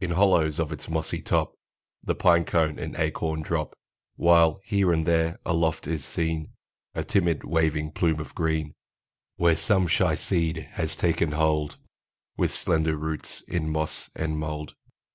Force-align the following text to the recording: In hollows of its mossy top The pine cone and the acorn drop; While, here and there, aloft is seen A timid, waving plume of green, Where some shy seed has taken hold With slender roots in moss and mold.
In 0.00 0.10
hollows 0.10 0.60
of 0.60 0.70
its 0.70 0.90
mossy 0.90 1.22
top 1.22 1.54
The 2.04 2.14
pine 2.14 2.44
cone 2.44 2.78
and 2.78 2.94
the 2.94 3.00
acorn 3.04 3.40
drop; 3.40 3.74
While, 4.16 4.60
here 4.62 4.92
and 4.92 5.06
there, 5.06 5.38
aloft 5.46 5.86
is 5.86 6.04
seen 6.04 6.52
A 6.94 7.02
timid, 7.02 7.42
waving 7.42 7.92
plume 7.92 8.20
of 8.20 8.34
green, 8.34 8.74
Where 9.36 9.56
some 9.56 9.86
shy 9.86 10.14
seed 10.14 10.68
has 10.72 10.94
taken 10.94 11.32
hold 11.32 11.78
With 12.36 12.52
slender 12.54 12.98
roots 12.98 13.40
in 13.48 13.70
moss 13.70 14.10
and 14.14 14.36
mold. 14.38 14.74